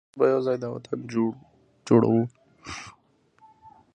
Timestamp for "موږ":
0.07-0.17